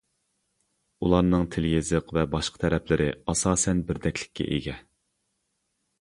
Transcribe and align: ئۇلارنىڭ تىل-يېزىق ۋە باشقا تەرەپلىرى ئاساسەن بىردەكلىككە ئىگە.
ئۇلارنىڭ 1.07 1.43
تىل-يېزىق 1.57 2.09
ۋە 2.19 2.25
باشقا 2.33 2.63
تەرەپلىرى 2.65 3.11
ئاساسەن 3.35 3.87
بىردەكلىككە 3.91 4.49
ئىگە. 4.57 4.79